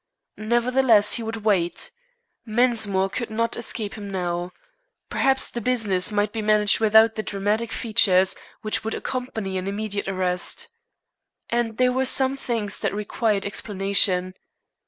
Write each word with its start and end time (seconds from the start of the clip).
Nevertheless, 0.39 1.13
he 1.13 1.21
would 1.21 1.45
wait. 1.45 1.91
Mensmore 2.43 3.07
could 3.11 3.29
not 3.29 3.55
escape 3.55 3.93
him 3.93 4.09
now. 4.09 4.51
Perhaps 5.11 5.51
the 5.51 5.61
business 5.61 6.11
might 6.11 6.33
be 6.33 6.41
managed 6.41 6.79
without 6.79 7.13
the 7.13 7.21
dramatic 7.21 7.71
features 7.71 8.35
which 8.63 8.83
would 8.83 8.95
accompany 8.95 9.59
an 9.59 9.67
immediate 9.67 10.07
arrest. 10.07 10.69
And 11.51 11.77
there 11.77 11.91
were 11.91 12.05
some 12.05 12.35
things 12.35 12.79
that 12.79 12.95
required 12.95 13.45
explanation. 13.45 14.33